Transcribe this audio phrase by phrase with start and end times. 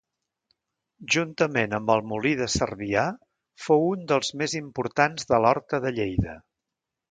[1.15, 3.05] Juntament amb el molí de Cervià
[3.67, 6.39] fou un dels més importants de l'Horta de Lleida.